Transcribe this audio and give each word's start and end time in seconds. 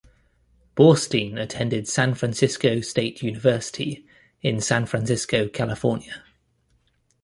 Borstein 0.75 1.37
attended 1.39 1.87
San 1.87 2.15
Francisco 2.15 2.81
State 2.81 3.21
University 3.21 4.03
in 4.41 4.59
San 4.59 4.87
Francisco, 4.87 5.47
California. 5.47 6.23